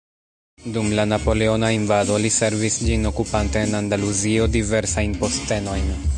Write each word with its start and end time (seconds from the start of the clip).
Dum 0.77 0.87
la 0.99 1.03
napoleona 1.09 1.69
invado 1.75 2.17
li 2.23 2.31
servis 2.39 2.79
ĝin 2.87 3.07
okupante 3.11 3.65
en 3.67 3.79
Andaluzio 3.83 4.53
diversajn 4.59 5.19
postenojn. 5.23 5.97